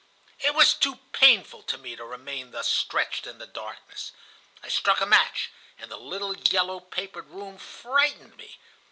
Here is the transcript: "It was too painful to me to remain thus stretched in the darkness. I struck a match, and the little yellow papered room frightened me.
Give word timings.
"It 0.39 0.55
was 0.55 0.73
too 0.73 0.95
painful 1.11 1.61
to 1.61 1.77
me 1.77 1.95
to 1.95 2.03
remain 2.03 2.49
thus 2.49 2.67
stretched 2.67 3.27
in 3.27 3.37
the 3.37 3.45
darkness. 3.45 4.11
I 4.63 4.67
struck 4.67 4.99
a 4.99 5.05
match, 5.05 5.51
and 5.77 5.91
the 5.91 5.99
little 5.99 6.35
yellow 6.35 6.79
papered 6.79 7.27
room 7.27 7.59
frightened 7.59 8.35
me. 8.35 8.57